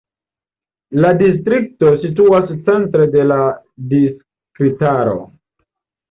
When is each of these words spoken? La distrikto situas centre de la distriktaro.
La 1.03 1.09
distrikto 1.17 1.91
situas 2.05 2.53
centre 2.69 3.05
de 3.17 3.25
la 3.33 3.37
distriktaro. 3.91 5.13